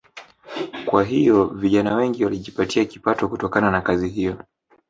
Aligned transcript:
Kwa 0.85 1.03
hiyo 1.03 1.45
vijana 1.45 1.95
wengi 1.95 2.23
wanajipatia 2.23 2.85
kipato 2.85 3.27
kutokana 3.29 3.71
na 3.71 3.81
kazi 3.81 4.09
hiyo 4.09 4.37